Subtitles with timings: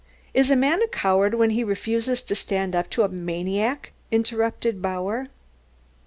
[0.33, 4.81] Is a man a coward when he refuses to stand up to a maniac?" interrupted
[4.81, 5.27] Bauer.